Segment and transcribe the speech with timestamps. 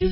[0.00, 0.10] يهدي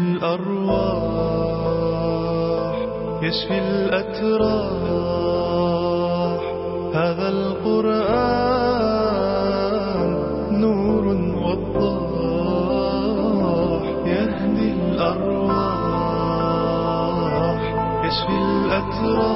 [0.00, 1.16] الأرواح
[3.22, 4.84] يشفي الأتراح.
[6.94, 8.53] هذا القرآن
[19.04, 19.33] الأتراح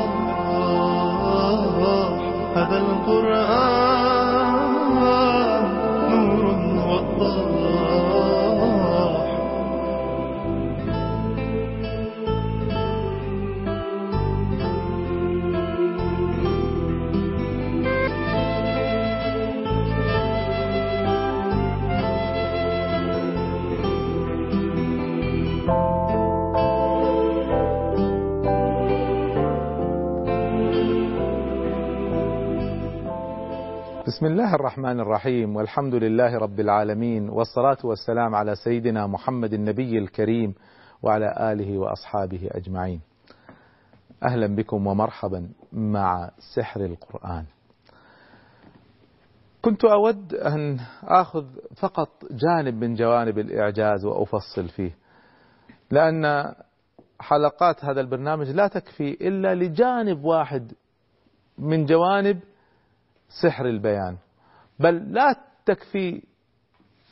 [34.19, 40.55] بسم الله الرحمن الرحيم والحمد لله رب العالمين والصلاة والسلام على سيدنا محمد النبي الكريم
[41.03, 43.01] وعلى آله وأصحابه أجمعين.
[44.23, 47.45] أهلا بكم ومرحبا مع سحر القرآن.
[49.63, 51.47] كنت أود أن آخذ
[51.77, 54.97] فقط جانب من جوانب الإعجاز وأفصل فيه
[55.91, 56.55] لأن
[57.21, 60.73] حلقات هذا البرنامج لا تكفي إلا لجانب واحد
[61.59, 62.39] من جوانب
[63.29, 64.17] سحر البيان.
[64.79, 65.35] بل لا
[65.67, 66.23] تكفي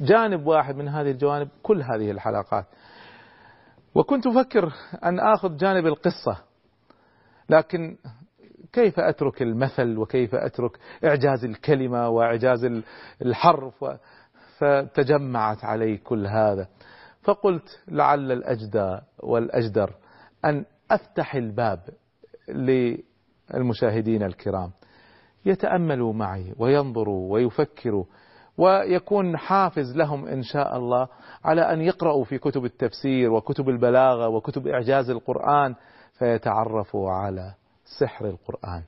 [0.01, 2.67] جانب واحد من هذه الجوانب كل هذه الحلقات.
[3.95, 4.73] وكنت أفكر
[5.05, 6.43] أن آخذ جانب القصة.
[7.51, 7.97] لكن
[8.73, 12.83] كيف أترك المثل وكيف أترك إعجاز الكلمة وإعجاز
[13.23, 13.85] الحرف
[14.59, 16.69] فتجمعت علي كل هذا.
[17.23, 19.95] فقلت لعل الأجدى والأجدر
[20.45, 21.81] أن أفتح الباب
[22.49, 24.71] للمشاهدين الكرام.
[25.47, 28.05] يتأملوا معي وينظروا ويفكروا
[28.59, 31.09] ويكون حافز لهم إن شاء الله
[31.45, 35.75] على أن يقرأوا في كتب التفسير وكتب البلاغة وكتب إعجاز القرآن
[36.19, 37.55] فيتعرفوا على
[38.01, 38.83] سحر القرآن.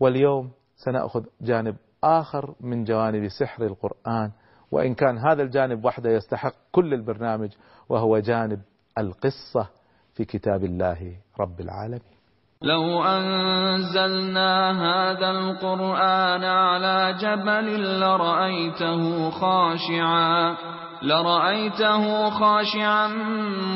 [0.00, 4.30] واليوم سنأخذ جانب آخر من جوانب سحر القرآن
[4.70, 7.50] وإن كان هذا الجانب وحده يستحق كل البرنامج
[7.88, 8.60] وهو جانب
[8.98, 9.68] القصة
[10.14, 12.15] في كتاب الله رب العالمين.
[12.62, 20.56] لو أنزلنا هذا القرآن على جبل لرأيته خاشعا
[21.02, 23.08] لرأيته خاشعا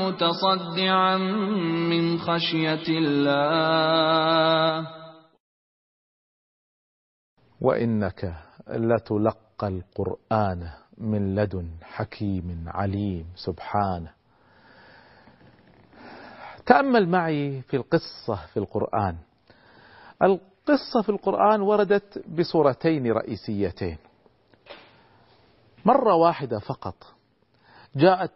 [0.00, 1.16] متصدعا
[1.91, 3.41] من خشية الله.
[7.60, 8.34] وإنك
[8.68, 10.68] لتلقى القرآن
[10.98, 14.19] من لدن حكيم عليم سبحانه.
[16.70, 19.16] تأمل معي في القصة في القرآن.
[20.22, 23.98] القصة في القرآن وردت بصورتين رئيسيتين.
[25.84, 26.94] مرة واحدة فقط
[27.97, 28.30] جاءت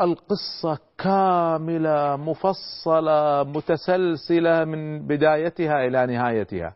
[0.00, 6.74] القصة كاملة مفصلة متسلسلة من بدايتها إلى نهايتها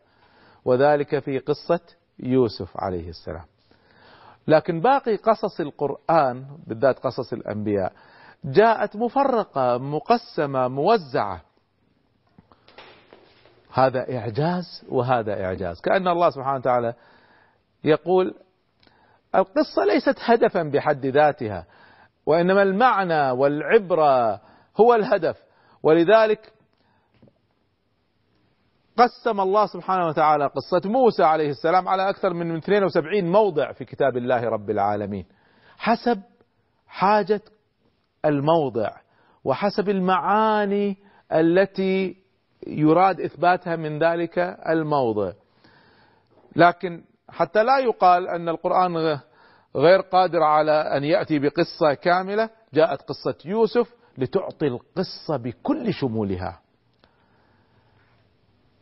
[0.65, 1.79] وذلك في قصة
[2.19, 3.45] يوسف عليه السلام.
[4.47, 7.93] لكن باقي قصص القرآن بالذات قصص الأنبياء
[8.45, 11.41] جاءت مفرقة مقسمة موزعة.
[13.73, 15.81] هذا إعجاز وهذا إعجاز.
[15.81, 16.93] كأن الله سبحانه وتعالى
[17.83, 18.35] يقول
[19.35, 21.65] القصة ليست هدفا بحد ذاتها
[22.25, 24.41] وإنما المعنى والعبرة
[24.77, 25.37] هو الهدف.
[25.83, 26.53] ولذلك
[28.97, 34.17] قسم الله سبحانه وتعالى قصة موسى عليه السلام على أكثر من 72 موضع في كتاب
[34.17, 35.25] الله رب العالمين
[35.77, 36.21] حسب
[36.87, 37.41] حاجة
[38.25, 38.89] الموضع.
[39.43, 40.97] وحسب المعاني
[41.31, 42.15] التي
[42.67, 45.31] يراد إثباتها من ذلك الموضع.
[46.55, 49.19] لكن حتى لا يقال أن القرآن
[49.75, 56.61] غير قادر على أن يأتي بقصة كاملة جاءت قصة يوسف لتعطي القصة بكل شمولها.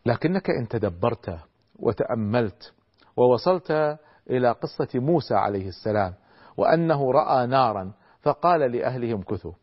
[0.06, 1.40] لكنك إن تدبرت
[1.80, 2.74] وتأملت
[3.18, 3.98] ووصلت
[4.30, 6.14] إلى قصة موسى عليه السلام
[6.58, 7.94] وأنه رأى نارا
[8.24, 9.54] فقال لأهلهم كثوا.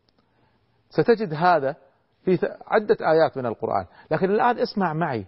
[0.89, 1.75] ستجد هذا
[2.25, 3.85] في عدة آيات من القرآن.
[4.11, 5.25] لكن الآن اسمع معي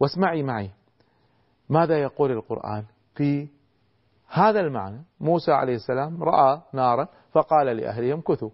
[0.00, 0.70] واسمعي معي.
[1.68, 3.48] ماذا يقول القرآن؟ في
[4.28, 8.50] هذا المعنى موسى عليه السلام رأى نارا فقال لأهلهم كثوا.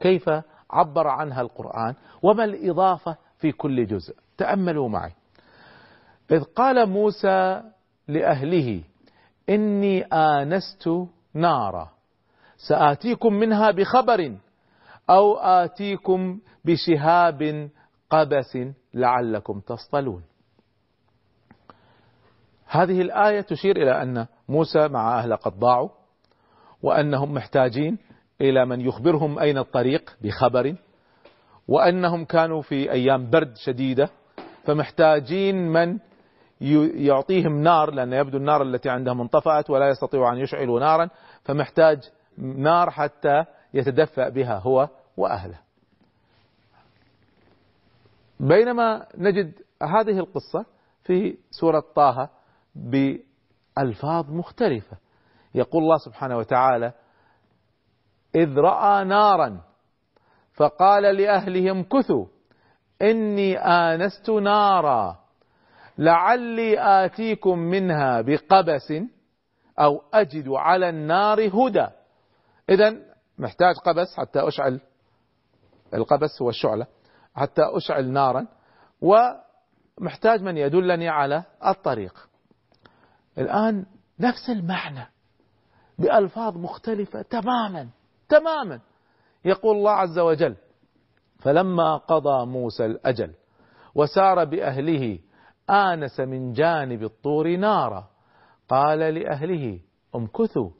[0.00, 0.30] كيف
[0.70, 5.12] عبر عنها القرآن؟ وما الإضافة في كل جزء؟ تأملوا معي.
[6.30, 7.62] إذ قال موسى
[8.08, 8.82] لأهله
[9.48, 10.88] إني آنست
[11.34, 11.97] نارا.
[12.58, 14.36] سآتيكم منها بخبر
[15.10, 17.70] أو آتيكم بشهاب
[18.10, 18.58] قبس
[18.94, 20.22] لعلكم تصطلون.
[22.66, 25.88] هذه الآية تشير إلى أن موسى مع أهله قد ضاعوا
[26.82, 27.98] وأنهم محتاجين
[28.40, 30.74] إلى من يخبرهم أين الطريق بخبر
[31.68, 34.10] وأنهم كانوا في أيام برد شديدة
[34.64, 35.98] فمحتاجين من
[36.94, 41.08] يعطيهم نار لأن يبدو النار التي عندهم انطفأت ولا يستطيعوا أن يشعلوا نارا
[41.44, 41.98] فمحتاج
[42.38, 43.44] نار حتى
[43.74, 45.58] يتدفأ بها هو وأهله.
[48.40, 50.66] بينما نجد هذه القصة
[51.02, 52.30] في سورة طه
[52.74, 54.96] بألفاظ مختلفة.
[55.54, 56.92] يقول الله سبحانه وتعالى
[58.34, 59.60] إذ رأى نارا
[60.54, 62.26] فقال لأهلهم كثوا
[63.02, 65.18] إني آنست نارا
[65.98, 68.92] لعلي آتيكم منها بقبس
[69.78, 71.86] أو أجد على النار هدى.
[72.68, 72.96] إذا
[73.38, 74.80] محتاج قبس حتى أشعل.
[75.94, 76.86] القبس هو الشعلة.
[77.34, 78.46] حتى أشعل نارا.
[79.00, 82.28] ومحتاج من يدلني على الطريق.
[83.38, 83.86] الآن
[84.20, 85.06] نفس المعنى
[85.98, 87.88] بألفاظ مختلفة تماما
[88.28, 88.80] تماما.
[89.44, 90.56] يقول الله عز وجل
[91.38, 93.34] فلما قضى موسى الأجل
[93.94, 95.18] وسار بأهله
[95.70, 98.08] آنس من جانب الطور نارا
[98.68, 99.80] قال لأهله
[100.14, 100.70] امكثوا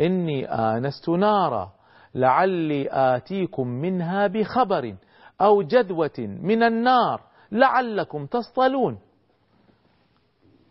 [0.00, 1.72] إني آنست نارا
[2.14, 4.96] لعلي آتيكم منها بخبر
[5.40, 7.20] أو جذوة من النار
[7.52, 8.98] لعلكم تصطلون.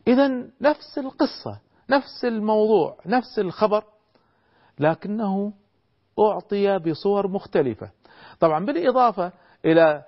[0.07, 0.27] إذا
[0.61, 1.59] نفس القصة
[1.89, 3.83] نفس الموضوع نفس الخبر
[4.79, 5.53] لكنه
[6.19, 7.91] أعطي بصور مختلفة.
[8.39, 9.31] طبعا بالإضافة
[9.65, 10.03] إلى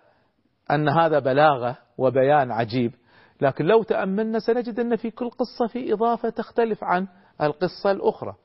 [0.72, 2.96] أن هذا بلاغة وبيان عجيب
[3.42, 7.08] لكن لو تأملنا سنجد أن في كل قصة في إضافة تختلف عن
[7.42, 8.36] القصة الأخرى.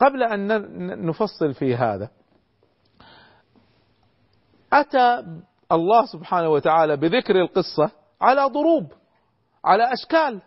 [0.00, 2.10] قبل أن نفصل في هذا
[4.72, 5.24] أتى
[5.72, 8.92] الله سبحانه وتعالى بذكر القصة على ضروب
[9.64, 10.42] على أشكال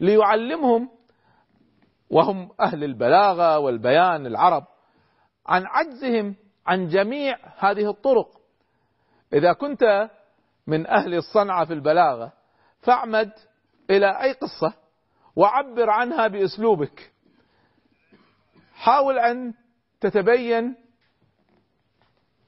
[0.00, 0.88] ليعلمهم
[2.10, 4.64] وهم أهل البلاغة والبيان العرب
[5.46, 6.34] عن عجزهم
[6.66, 8.28] عن جميع هذه الطرق.
[9.32, 10.10] إذا كنت
[10.66, 12.32] من أهل الصنعة في البلاغة
[12.80, 13.32] فاعمد
[13.90, 14.74] إلى أي قصة
[15.36, 17.11] وعبر عنها بأسلوبك.
[18.82, 19.54] حاول أن
[20.00, 20.76] تتبين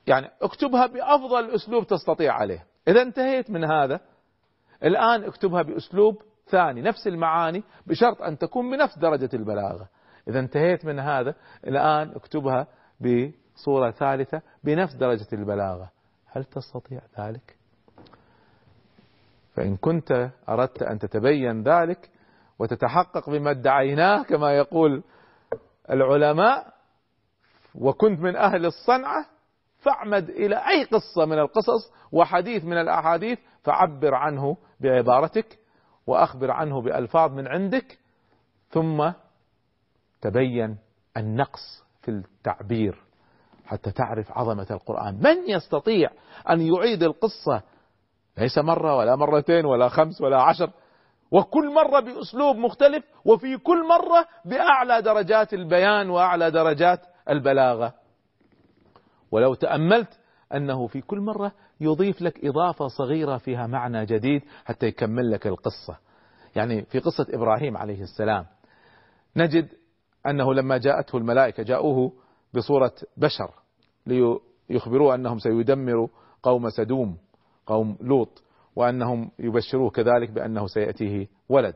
[0.07, 2.67] يعني اكتبها بأفضل أسلوب تستطيع عليه.
[2.89, 4.01] إذا انتهيت من هذا
[4.85, 9.89] الآن اكتبها بأسلوب ثاني نفس المعاني بشرط أن تكون بنفس درجة البلاغة.
[10.29, 11.35] إذا انتهيت من هذا
[11.67, 12.67] الآن اكتبها
[13.01, 15.91] بصورة ثالثة بنفس درجة البلاغة.
[16.27, 17.57] هل تستطيع ذلك؟
[19.55, 22.11] فإن كنت أردت أن تتبين ذلك
[22.59, 25.03] وتتحقق بما ادعيناه كما يقول
[25.91, 26.75] العلماء
[27.75, 29.27] وكنت من أهل الصنعة
[29.79, 35.59] فاعمد إلى أي قصة من القصص وحديث من الأحاديث فعبر عنه بعبارتك
[36.07, 37.99] وأخبر عنه بألفاظ من عندك
[38.71, 39.11] ثم
[40.21, 40.79] تبين
[41.17, 43.03] النقص في التعبير
[43.67, 45.15] حتى تعرف عظمة القرآن.
[45.15, 46.11] من يستطيع
[46.51, 47.63] أن يعيد القصة؟
[48.39, 50.71] ليس مرة ولا مرتين ولا خمس ولا عشر.
[51.31, 57.95] وكل مرة بأسلوب مختلف وفي كل مرة بأعلى درجات البيان وأعلى درجات البلاغة.
[59.31, 60.19] ولو تأملت
[60.55, 65.99] أنه في كل مرة يضيف لك إضافة صغيرة فيها معنى جديد حتى يكمل لك القصة.
[66.57, 68.47] يعني في قصة إبراهيم عليه السلام
[69.37, 69.69] نجد
[70.27, 72.13] أنه لما جاءته الملائكة جاءوه
[72.55, 73.51] بصورة بشر
[74.71, 76.09] ليخبروه أنهم سيدمروا
[76.43, 77.19] قوم سدوم
[77.67, 78.44] قوم لوط.
[78.77, 81.75] وأنهم يبشروه كذلك بأنه سيأتيه ولد.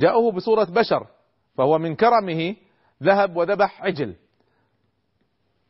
[0.00, 1.06] جاءوه بصورة بشر
[1.54, 2.56] فهو من كرمه
[3.02, 4.14] ذهب وذبح عجل.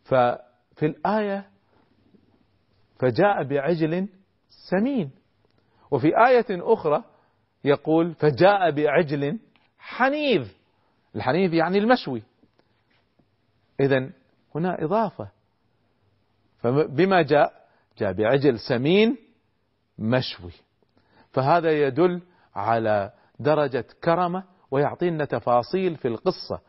[0.04, 1.48] ففي الآية
[2.98, 4.08] فجاء بعجل
[4.70, 5.10] سمين.
[5.90, 7.04] وفي آية أخرى
[7.64, 9.38] يقول فجاء بعجل
[9.78, 10.48] حنيذ.
[11.16, 12.22] الحنيذ يعني المشوي.
[13.80, 14.10] إذا
[14.54, 15.30] هنا إضافة.
[16.58, 17.62] فبما جاء
[17.98, 19.16] جاء بعجل سمين
[20.02, 20.52] مشوي.
[21.30, 22.22] فهذا يدل
[22.54, 26.60] على درجة كرمة ويعطينا تفاصيل في القصة.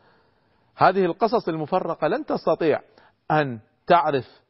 [0.76, 2.80] هذه القصص المفرقة لن تستطيع
[3.30, 4.42] أن تعرف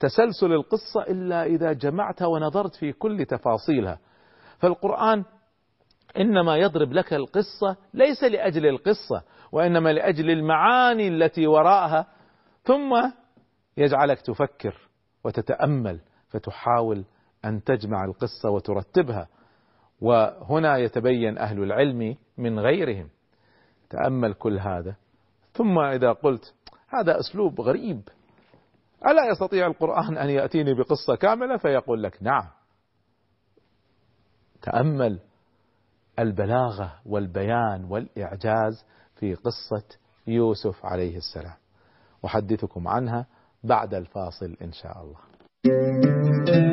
[0.00, 3.98] تسلسل القصة إلا إذا جمعتها ونظرت في كل تفاصيلها.
[4.58, 5.24] فالقرآن
[6.16, 9.22] إنما يضرب لك القصة ليس لأجل القصة
[9.52, 12.06] وإنما لأجل المعاني التي وراءها
[12.64, 13.10] ثم
[13.76, 14.88] يجعلك تفكر
[15.24, 17.04] وتتأمل فتحاول
[17.44, 19.28] أن تجمع القصة وترتبها.
[20.00, 23.08] وهنا يتبين أهل العلم من غيرهم.
[23.90, 24.96] تأمل كل هذا.
[25.52, 26.54] ثم إذا قلت
[26.88, 28.08] هذا أسلوب غريب.
[29.06, 32.48] ألا يستطيع القرآن أن يأتيني بقصة كاملة؟ فيقول لك نعم.
[34.62, 35.18] تأمل
[36.18, 38.84] البلاغة والبيان والإعجاز
[39.16, 39.84] في قصة
[40.26, 41.56] يوسف عليه السلام.
[42.24, 43.26] أحدثكم عنها
[43.64, 46.71] بعد الفاصل إن شاء الله.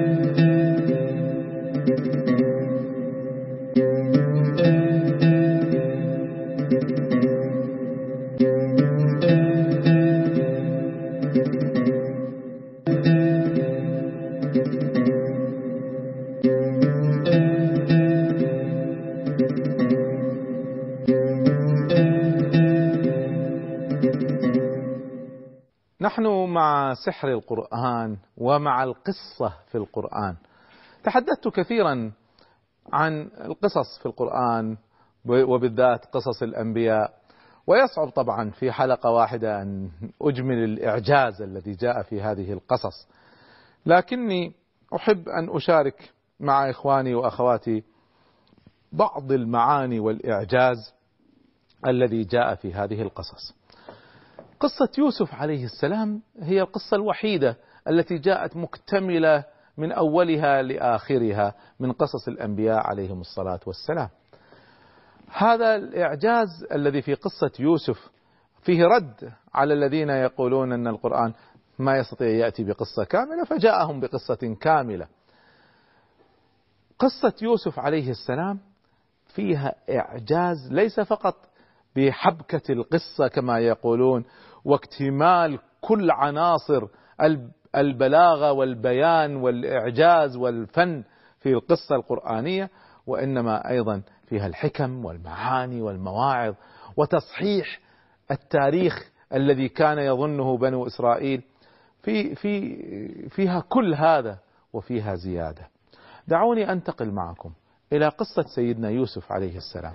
[26.01, 30.35] نحن مع سحر القرآن ومع القصة في القرآن.
[31.03, 32.11] تحدثت كثيرا
[32.93, 34.77] عن القصص في القرآن
[35.25, 37.13] وبالذات قصص الأنبياء
[37.67, 39.91] ويصعب طبعا في حلقة واحدة أن
[40.21, 43.07] أجمل الإعجاز الذي جاء في هذه القصص.
[43.85, 44.53] لكني
[44.95, 47.83] أحب أن أشارك مع إخواني وأخواتي
[48.91, 50.93] بعض المعاني والإعجاز
[51.87, 53.58] الذي جاء في هذه القصص.
[54.59, 59.43] قصة يوسف عليه السلام هي القصة الوحيدة التي جاءت مكتملة
[59.77, 64.09] من أولها لآخرها من قصص الأنبياء عليهم الصلاة والسلام.
[65.31, 68.09] هذا الإعجاز الذي في قصة يوسف
[68.61, 71.33] فيه رد على الذين يقولون أن القرآن
[71.79, 75.07] ما يستطيع يأتي بقصة كاملة فجاءهم بقصة كاملة.
[76.99, 78.59] قصة يوسف عليه السلام
[79.25, 81.35] فيها إعجاز ليس فقط
[81.95, 84.25] بحبكة القصة كما يقولون
[84.65, 86.87] واكتمال كل عناصر
[87.75, 91.03] البلاغة والبيان والإعجاز والفن
[91.39, 92.69] في القصة القرآنية
[93.07, 96.53] وإنما أيضا فيها الحكم والمعاني والمواعظ
[96.97, 97.79] وتصحيح
[98.31, 101.41] التاريخ الذي كان يظنه بنو إسرائيل.
[102.03, 102.75] في في
[103.29, 104.37] فيها كل هذا
[104.73, 105.67] وفيها زيادة.
[106.27, 107.51] دعوني أنتقل معكم
[107.93, 109.93] إلى قصة سيدنا يوسف عليه السلام.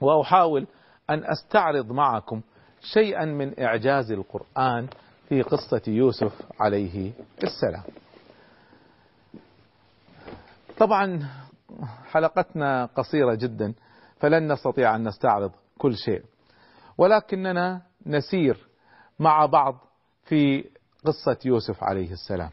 [0.00, 0.66] وأحاول
[1.10, 2.40] أن أستعرض معكم
[2.82, 4.86] شيئا من إعجاز القرآن
[5.28, 7.12] في قصة يوسف عليه
[7.44, 7.82] السلام.
[10.78, 11.28] طبعا
[12.10, 13.74] حلقتنا قصيرة جدا
[14.16, 16.22] فلن نستطيع أن نستعرض كل شيء.
[16.98, 18.68] ولكننا نسير
[19.18, 19.74] مع بعض
[20.24, 20.64] في
[21.04, 22.50] قصة يوسف عليه السلام.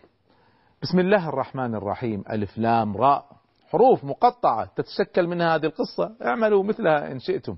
[0.81, 2.23] بسم الله الرحمن الرحيم.
[2.29, 3.25] ألف لام راء.
[3.69, 6.15] حروف مقطعة تتشكل منها هذه القصة.
[6.25, 7.55] اعملوا مثلها إن شئتم.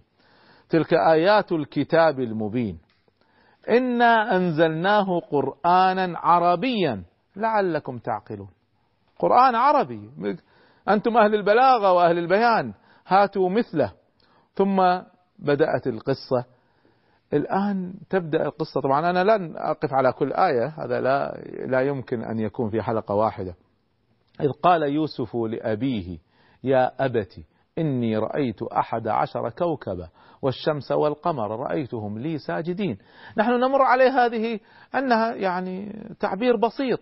[0.72, 2.80] تلك آيات الكتاب المبين.
[3.70, 7.04] إنا أنزلناه قرآنا عربيا.
[7.36, 8.50] لعلكم تعقلون.
[9.20, 10.10] قرآن عربي.
[10.90, 12.74] أنتم أهل البلاغة وأهل البيان.
[13.08, 13.92] هاتوا مثله.
[14.54, 15.00] ثم
[15.40, 16.46] بدأت القصة.
[17.34, 18.82] الآن تبدأ القصة.
[18.82, 20.68] طبعا أنا لن أقف على كل آية.
[20.68, 23.56] هذا لا لا يمكن أن يكون في حلقة واحدة.
[24.42, 26.18] إذ قال يوسف لأبيه
[26.64, 27.40] يا أبت
[27.78, 30.08] إني رأيت أحد عشر كوكبا
[30.42, 32.98] والشمس والقمر رأيتهم لي ساجدين.
[33.38, 34.60] نحن نمر عليه هذه
[34.96, 37.00] أنها يعني تعبير بسيط.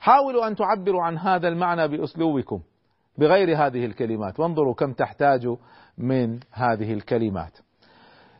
[0.00, 2.60] حاولوا أن تعبروا عن هذا المعنى بأسلوبكم
[3.18, 4.40] بغير هذه الكلمات.
[4.40, 5.56] وانظروا كم تحتاج
[5.98, 7.58] من هذه الكلمات.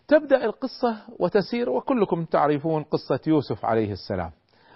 [0.08, 4.30] تبدأ القصة وتسير وكلكم تعرفون قصة يوسف عليه السلام.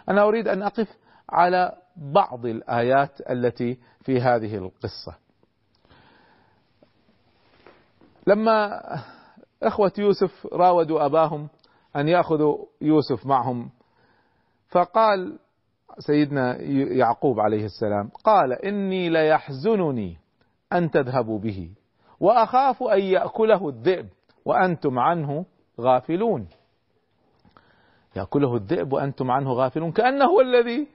[0.09, 0.97] أنا أريد أن أقف
[1.31, 5.30] على بعض الآيات التي في هذه القصة.
[8.27, 8.81] لما
[9.63, 11.49] إخوة يوسف راودوا أباهم
[11.97, 13.71] أن يأخذوا يوسف معهم
[14.69, 15.39] فقال
[15.99, 16.61] سيدنا
[16.93, 20.19] يعقوب عليه السلام قال إني ليحزنني
[20.73, 21.71] أن تذهبوا به
[22.21, 24.09] وأخاف أن يأكله الذئب
[24.45, 25.45] وأنتم عنه
[25.81, 26.49] غافلون.
[28.17, 30.89] يأكله الذئب وأنتم عنه غافلون كأنه هو الذي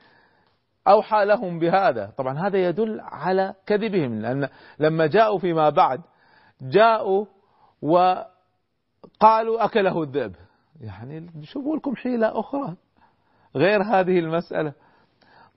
[0.87, 2.13] أوحى لهم بهذا.
[2.17, 6.01] طبعا هذا يدل على كذبهم لأن لما جاءوا فيما بعد
[6.61, 7.25] جاءوا
[7.81, 10.35] وقالوا أكله الذئب.
[10.81, 12.75] يعني شوفوا لكم حيلة أخرى
[13.55, 14.73] غير هذه المسألة.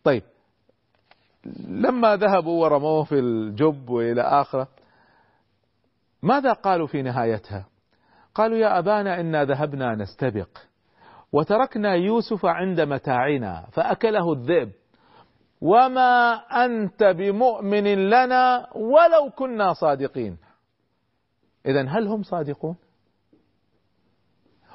[0.05, 0.23] طيب
[1.69, 4.69] لما ذهبوا ورموه في الجب وإلى آخرة
[6.23, 7.67] ماذا قالوا في نهايتها؟
[8.35, 10.49] قالوا يا أبانا إنا ذهبنا نستبق
[11.33, 14.73] وتركنا يوسف عند متاعنا فأكله الذئب.
[15.61, 20.38] وما أنت بمؤمن لنا ولو كنا صادقين.
[21.67, 22.77] إذا هل هم صادقون؟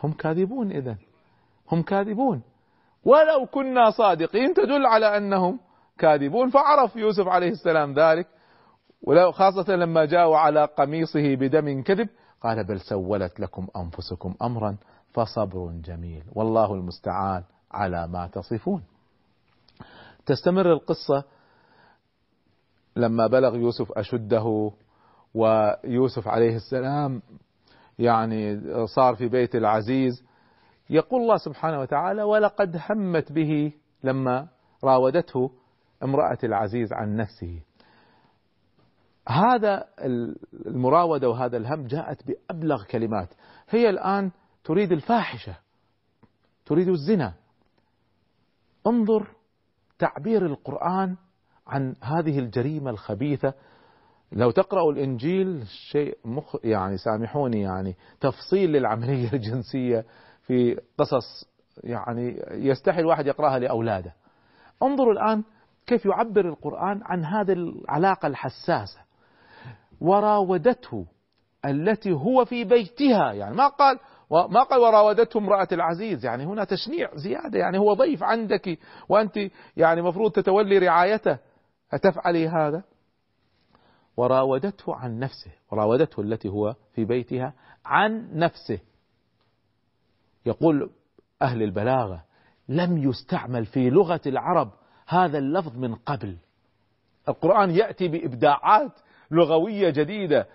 [0.03, 0.97] هم كاذبون إذا
[1.71, 2.41] هم كاذبون.
[3.05, 5.59] ولو كنا صادقين تدل على أنهم
[5.97, 6.49] كاذبون.
[6.49, 8.27] فعرف يوسف عليه السلام ذلك.
[9.01, 12.09] ولو خاصة لما جاءوا على قميصه بدم كذب
[12.41, 14.77] قال بل سولت لكم أنفسكم أمرا
[15.13, 16.23] فصبر جميل.
[16.33, 18.83] والله المستعان على ما تصفون.
[20.25, 21.23] تستمر القصة
[22.95, 24.71] لما بلغ يوسف أشده
[25.33, 27.21] ويوسف عليه السلام
[27.99, 30.23] يعني صار في بيت العزيز
[30.89, 33.73] يقول الله سبحانه وتعالى ولقد همت به
[34.03, 34.47] لما
[34.83, 35.51] راودته
[36.03, 37.61] امرأة العزيز عن نفسه.
[39.29, 39.85] هذا
[40.65, 43.33] المراودة وهذا الهم جاءت بأبلغ كلمات.
[43.69, 44.31] هي الآن
[44.63, 45.55] تريد الفاحشة
[46.65, 47.33] تريد الزنا.
[48.87, 49.27] انظر
[49.99, 51.17] تعبير القرآن
[51.67, 53.53] عن هذه الجريمة الخبيثة
[54.35, 60.05] لو تقرأوا الإنجيل شيء مخ يعني سامحوني يعني تفصيل للعملية الجنسية
[60.47, 61.49] في قصص
[61.83, 64.13] يعني يستحي الواحد يقرأها لأولاده.
[64.83, 65.43] انظروا الآن
[65.87, 68.99] كيف يعبر القرآن عن هذه العلاقة الحساسة.
[70.01, 71.05] وراودته
[71.65, 73.99] التي هو في بيتها يعني ما قال
[74.31, 79.39] ما قال وراودته امرأة العزيز يعني هنا تشنيع زيادة يعني هو ضيف عندك وأنت
[79.77, 81.37] يعني مفروض تتولي رعايته.
[81.93, 82.83] أتفعلي هذا؟
[84.17, 87.53] وراودته عن نفسه وراودته التي هو في بيتها
[87.85, 88.79] عن نفسه.
[90.45, 90.91] يقول
[91.41, 92.23] أهل البلاغة
[92.69, 94.71] لم يستعمل في لغة العرب
[95.07, 96.37] هذا اللفظ من قبل.
[97.29, 98.91] القرآن يأتي بإبداعات
[99.31, 100.47] لغوية جديدة.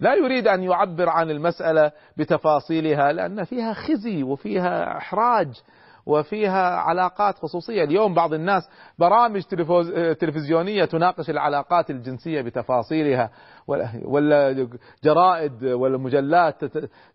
[0.00, 5.62] لا يريد أن يعبر عن المسألة بتفاصيلها لأن فيها خزي وفيها إحراج.
[6.06, 7.84] وفيها علاقات خصوصية.
[7.84, 8.62] اليوم بعض الناس
[8.98, 9.42] برامج
[10.20, 13.30] تلفزيونية تناقش العلاقات الجنسية بتفاصيلها
[14.04, 14.68] ولا
[15.04, 16.64] جرائد ولا مجلات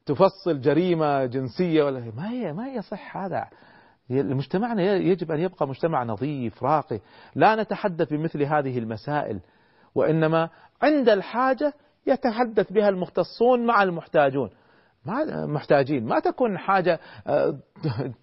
[0.05, 3.47] تفصل جريمة جنسية ولا ما هي ما يصح هذا.
[4.09, 6.99] مجتمعنا يجب أن يبقى مجتمع نظيف راقي.
[7.35, 9.39] لا نتحدث بمثل هذه المسائل
[9.95, 10.49] وإنما
[10.81, 11.73] عند الحاجة
[12.07, 14.49] يتحدث بها المختصون مع المحتاجون.
[15.07, 17.59] ما محتاجين ما تكون حاجة آه،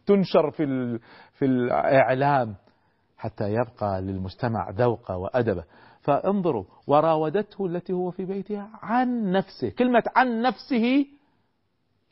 [0.07, 0.99] تنشر في
[1.33, 2.55] في الإعلام
[3.17, 5.65] حتى يبقى للمجتمع ذوقه وأدبه
[6.01, 11.07] فانظروا وراودته التي هو في بيتها عن نفسه كلمة عن نفسه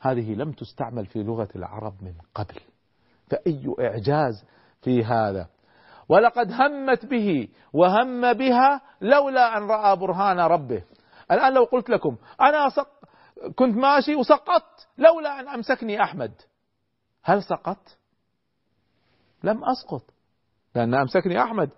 [0.00, 2.60] هذه لم تستعمل في لغة العرب من قبل.
[3.30, 4.44] فأي إعجاز
[4.82, 5.48] في هذا؟
[6.08, 10.82] ولقد همت به وهم بها لولا أن رأى برهان ربه.
[11.30, 12.68] الآن لو قلت لكم أنا
[13.56, 16.32] كنت ماشي وسقطت لولا أن أمسكني أحمد.
[17.22, 17.98] هل سقطت؟
[19.44, 20.02] لم أسقط
[20.74, 21.70] لأن أمسكني أحمد.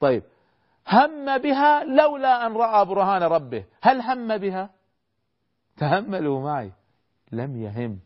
[0.00, 0.22] طيب
[0.88, 3.64] هم بها لولا أن رأى برهان ربه.
[3.82, 4.70] هل هم بها؟
[5.76, 6.72] تهملوا معي.
[7.32, 7.98] لم يهم.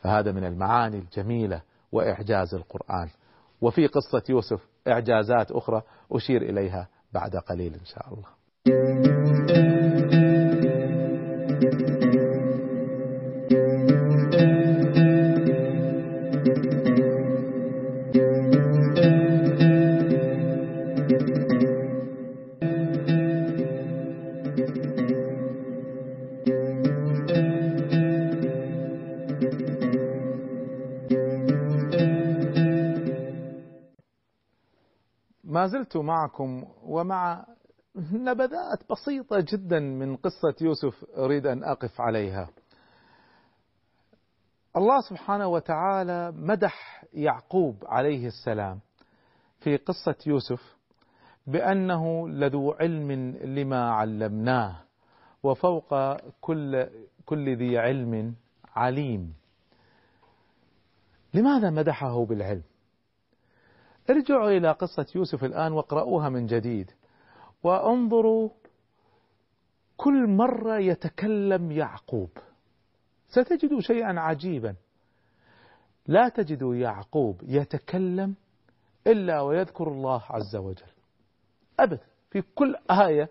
[0.00, 3.08] فهذا من المعاني الجميلة وإعجاز القرآن.
[3.60, 5.82] وفي قصة يوسف إعجازات أخرى
[6.12, 9.73] أشير إليها بعد قليل إن شاء الله.
[35.96, 37.46] معكم ومع
[38.12, 42.48] نبذات بسيطة جدا من قصة يوسف أريد أن أقف عليها.
[44.76, 48.80] الله سبحانه وتعالى مدح يعقوب عليه السلام
[49.60, 50.76] في قصة يوسف
[51.46, 53.12] بأنه لذو علم
[53.44, 54.76] لما علمناه
[55.42, 56.86] وفوق كل
[57.26, 58.34] كل ذي علم
[58.74, 59.34] عليم.
[61.34, 62.62] لماذا مدحه بالعلم؟
[64.10, 66.90] ارجعوا إلى قصة يوسف الآن واقرأوها من جديد.
[67.62, 68.50] وانظروا
[69.96, 72.30] كل مرة يتكلم يعقوب.
[73.28, 74.74] ستجدوا شيئا عجيبا.
[76.06, 78.34] لا تجد يعقوب يتكلم
[79.06, 80.92] إلا ويذكر الله عز وجل.
[81.80, 82.04] أبدا.
[82.30, 83.28] في كل آية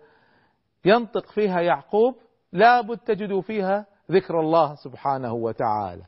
[0.84, 2.14] ينطق فيها يعقوب
[2.52, 6.04] لابد تجدوا فيها ذكر الله سبحانه وتعالى.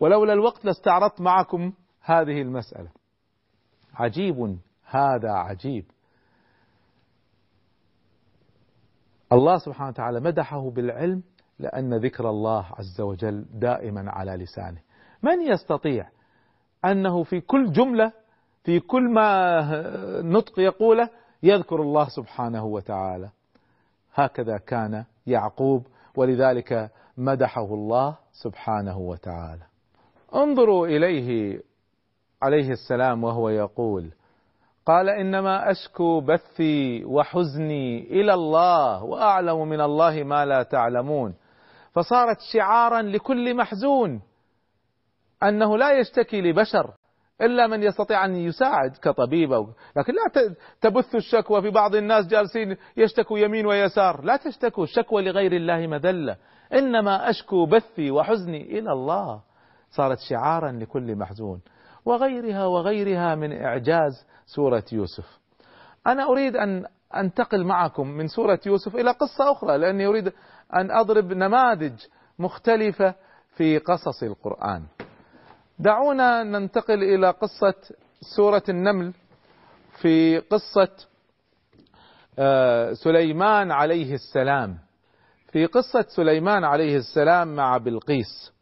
[0.00, 2.88] ولولا الوقت لاستعرضت معكم هذه المسألة.
[3.94, 5.84] عجيب هذا عجيب.
[9.32, 11.22] الله سبحانه وتعالى مدحه بالعلم
[11.58, 14.80] لأن ذكر الله عز وجل دائما على لسانه.
[15.22, 16.08] من يستطيع
[16.84, 18.12] أنه في كل جملة
[18.64, 19.60] في كل ما
[20.22, 21.10] نطق يقوله
[21.42, 23.30] يذكر الله سبحانه وتعالى؟
[24.14, 25.86] هكذا كان يعقوب
[26.16, 29.62] ولذلك مدحه الله سبحانه وتعالى.
[30.34, 31.60] انظروا إليه
[32.42, 34.10] عليه السلام وهو يقول
[34.86, 41.34] قال إنما أشكو بثي وحزني إلى الله وأعلم من الله ما لا تعلمون.
[41.92, 44.22] فصارت شعارا لكل محزون
[45.42, 46.94] أنه لا يشتكي لبشر
[47.40, 52.76] إلا من يستطيع أن يساعد كطبيب أو لكن لا تبث الشكوى في بعض الناس جالسين
[52.96, 54.24] يشتكوا يمين ويسار.
[54.24, 56.36] لا تشتكوا الشكوى لغير الله مذلة.
[56.72, 59.42] إنما أشكو بثي وحزني إلى الله.
[59.90, 61.60] صارت شعارا لكل محزون.
[62.04, 65.38] وغيرها وغيرها من إعجاز سورة يوسف.
[66.06, 66.84] أنا أريد أن
[67.16, 70.32] أنتقل معكم من سورة يوسف إلى قصة أخرى لأني أريد
[70.74, 71.92] أن أضرب نماذج
[72.38, 73.14] مختلفة
[73.56, 74.82] في قصص القرآن.
[75.78, 77.74] دعونا ننتقل إلى قصة
[78.36, 79.12] سورة النمل
[80.00, 80.88] في قصة
[82.38, 84.78] آه، سليمان عليه السلام.
[85.52, 88.52] في قصة سليمان عليه السلام مع بلقيس.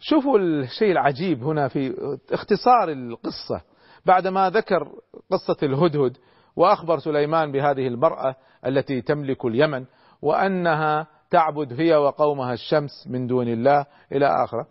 [0.00, 1.94] شوفوا الشيء العجيب هنا في
[2.32, 3.62] اختصار القصة.
[4.06, 4.92] بعدما ذكر
[5.30, 6.16] قصة الهدهد
[6.56, 9.84] وأخبر سليمان بهذه المرأة التي تملك اليمن
[10.22, 14.66] وأنها تعبد هي وقومها الشمس من دون الله إلى آخره.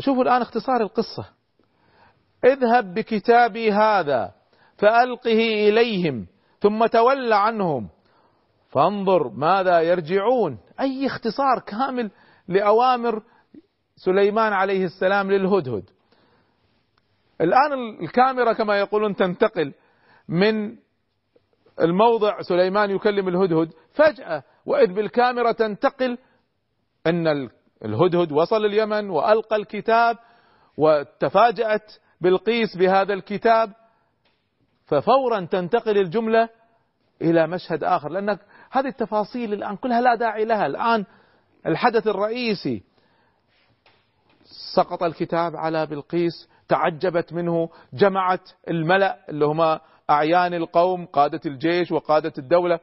[0.00, 1.24] شوفوا الآن اختصار القصة.
[2.44, 4.32] اذهب بكتابي هذا
[4.76, 6.26] فألقه إليهم
[6.60, 7.88] ثم تول عنهم.
[8.68, 10.58] فانظر ماذا يرجعون.
[10.80, 12.10] أي اختصار كامل
[12.48, 13.22] لأوامر
[13.96, 15.90] سليمان عليه السلام للهدهد.
[17.40, 19.72] الآن الكاميرا كما يقولون تنتقل
[20.28, 20.76] من
[21.80, 26.18] الموضع سليمان يكلم الهدهد فجأة وإذ بالكاميرا تنتقل
[27.06, 27.50] أن ال-
[27.84, 30.16] الهدهد وصل اليمن وألقى الكتاب
[30.76, 33.72] وتفاجأت بلقيس بهذا الكتاب
[34.86, 36.48] ففورا تنتقل الجملة
[37.22, 38.38] إلى مشهد آخر لأن
[38.70, 40.66] هذه التفاصيل الآن كلها لا داعي لها.
[40.66, 41.04] الآن
[41.66, 42.82] الحدث الرئيسي.
[44.74, 52.32] سقط الكتاب على بلقيس تعجبت منه جمعت الملأ اللي هما أعيان القوم قادة الجيش وقادة
[52.38, 52.80] الدولة.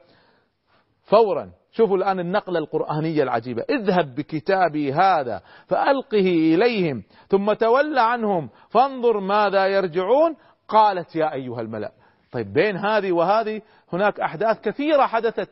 [1.03, 3.65] فورا شوفوا الآن النقلة القرآنية العجيبة.
[3.69, 10.35] اذهب بكتابي هذا فألقه إليهم ثم تول عنهم فانظر ماذا يرجعون.
[10.67, 11.91] قالت يا أيها الملأ
[12.31, 13.61] طيب بين هذه وهذه
[13.93, 15.49] هناك أحداث كثيرة حدثت.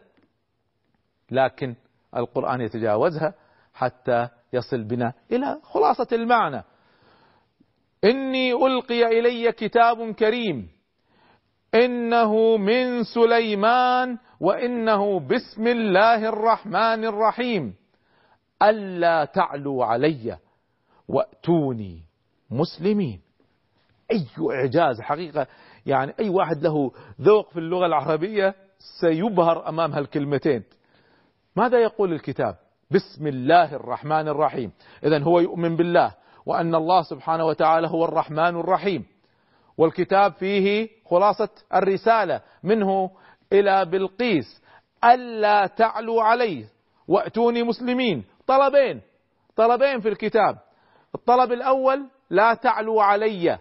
[1.31, 1.75] لكن
[2.15, 3.33] القرآن يتجاوزها
[3.73, 6.63] حتى يصل بنا إلى خلاصة المعنى.
[8.03, 10.69] إني ألقي إلي كتاب كريم.
[11.75, 17.75] إنه من سليمان وإنه بسم الله الرحمن الرحيم.
[18.63, 20.37] ألا تعلوا علي
[21.07, 22.03] وأتوني
[22.51, 23.21] مسلمين.
[24.11, 25.47] أي إعجاز حقيقة.
[25.85, 28.55] يعني أي واحد له ذوق في اللغة العربية
[29.01, 30.63] سيبهر أمام هالكلمتين.
[31.55, 32.55] ماذا يقول الكتاب؟
[32.91, 34.71] بسم الله الرحمن الرحيم.
[35.03, 39.05] إذا هو يؤمن بالله وأن الله سبحانه وتعالى هو الرحمن الرحيم.
[39.77, 43.11] والكتاب فيه خلاصة الرسالة منه
[43.53, 44.63] إلى بلقيس.
[45.03, 46.65] ألا تعلوا عليه
[47.07, 48.25] وأتوني مسلمين.
[48.47, 49.01] طلبين.
[49.55, 50.57] طلبين في الكتاب.
[51.15, 53.57] الطلب الأول لا تعلوا علي.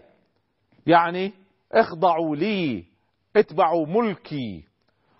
[0.87, 1.33] يعني
[1.71, 2.85] اخضعوا لي
[3.35, 4.63] اتبعوا ملكي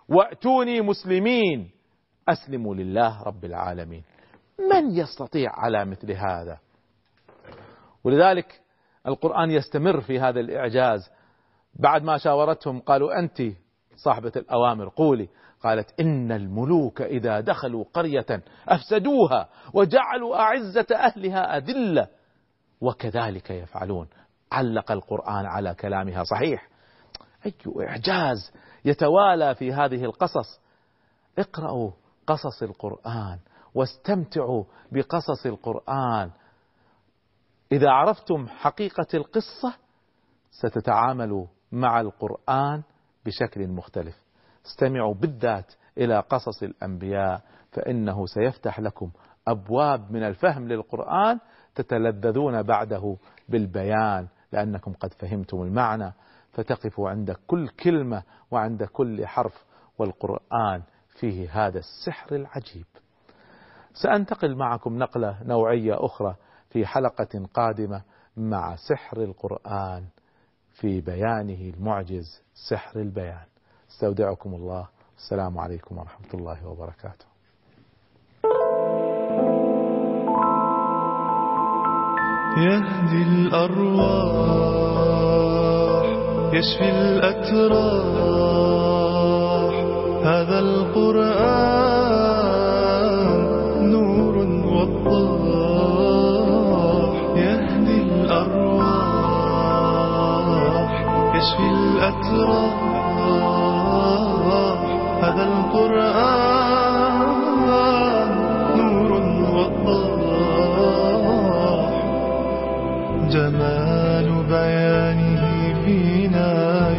[0.08, 1.70] وأتوني مسلمين.
[2.28, 4.02] أسلموا لله رب العالمين.
[4.72, 6.58] من يستطيع على مثل هذا؟
[8.04, 8.60] ولذلك
[9.06, 11.10] القرآن يستمر في هذا الإعجاز.
[11.74, 13.42] بعد ما شاورتهم قالوا أنت
[13.96, 15.28] صاحبة الأوامر قولي.
[15.62, 22.08] قالت إن الملوك إذا دخلوا قرية أفسدوها وجعلوا أعزة أهلها أذلة.
[22.80, 24.08] وكذلك يفعلون.
[24.52, 26.24] علق القرآن على كلامها.
[26.24, 26.68] صحيح.
[27.46, 27.54] أي
[27.88, 28.52] إعجاز
[28.84, 30.60] يتوالى في هذه القصص.
[31.38, 31.90] اقرأوا.
[32.26, 33.38] قصص القرآن
[33.74, 36.30] واستمتعوا بقصص القرآن.
[37.72, 39.74] إذا عرفتم حقيقة القصة
[40.50, 42.82] ستتعاملوا مع القرآن
[43.26, 44.22] بشكل مختلف.
[44.66, 49.10] استمعوا بالذات إلى قصص الأنبياء فإنه سيفتح لكم
[49.48, 51.40] أبواب من الفهم للقرآن
[51.74, 53.16] تتلذذون بعده
[53.48, 56.12] بالبيان لأنكم قد فهمتم المعنى.
[56.52, 59.64] فتقفوا عند كل كلمة وعند كل حرف
[59.98, 60.82] والقرآن
[61.14, 62.86] فيه هذا السحر العجيب.
[63.94, 66.34] سأنتقل معكم نقلة نوعية أخرى
[66.70, 68.02] في حلقة قادمة
[68.36, 70.04] مع سحر القرآن
[70.72, 73.46] في بيانه المعجز سحر البيان.
[73.90, 74.88] استودعكم الله.
[75.16, 77.26] السلام عليكم ورحمة الله وبركاته.
[82.58, 84.42] يهدي الأرواح
[86.54, 88.11] يشفي الأتراح
[90.92, 92.68] القرآن
[93.92, 94.36] نور
[94.74, 95.92] وضاح
[97.36, 98.92] يهدي الأرواح
[101.36, 102.76] يشفي الأتراح.
[105.22, 107.16] هذا القرآن
[108.76, 109.12] نور
[109.56, 110.72] وضاح
[113.30, 115.44] جمال بيانه
[115.84, 116.52] فينا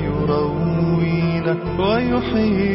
[0.07, 2.72] يروينا ويحيينا.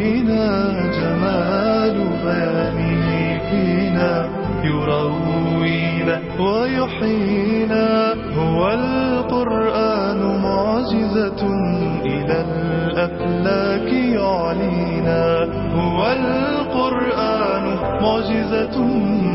[18.08, 18.76] معجزة